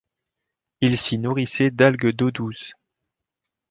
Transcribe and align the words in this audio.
Ils 0.79 0.97
s'y 0.97 1.19
nourrissaient 1.19 1.69
d'algues 1.69 2.11
d'eau 2.11 2.31
douce. 2.31 2.71